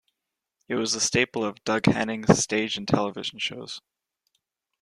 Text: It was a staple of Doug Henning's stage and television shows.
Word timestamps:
It 0.67 0.73
was 0.73 0.95
a 0.95 0.99
staple 0.99 1.45
of 1.45 1.63
Doug 1.63 1.85
Henning's 1.85 2.39
stage 2.39 2.75
and 2.75 2.87
television 2.87 3.37
shows. 3.37 3.81